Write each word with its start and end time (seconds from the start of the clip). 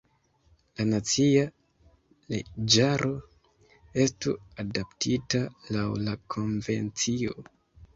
La 0.79 0.85
nacia 0.93 1.43
leĝaro 2.33 3.13
estu 4.07 4.37
adaptita 4.67 5.47
laŭ 5.79 5.89
la 6.11 6.21
konvencio. 6.39 7.43